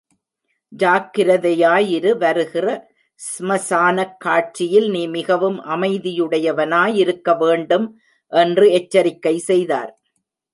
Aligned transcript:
ஜாக்கிரதையாயிரு, 0.71 2.11
வருகிற 2.17 2.67
ஸ்மசானக்காட்சியில் 3.19 4.89
நீ 4.89 5.03
மிகவும் 5.07 5.59
அமைதியுடையவனாயிருக்க 5.67 7.37
வேண்டும்! 7.37 7.87
என்று 8.33 8.67
எச்சரிக்கை 8.71 9.35
செய்தார். 9.49 9.93